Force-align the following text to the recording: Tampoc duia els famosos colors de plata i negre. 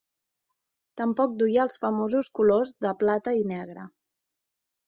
Tampoc 1.01 1.35
duia 1.43 1.61
els 1.65 1.77
famosos 1.85 2.31
colors 2.39 2.75
de 2.87 2.95
plata 3.05 3.37
i 3.43 3.47
negre. 3.55 3.89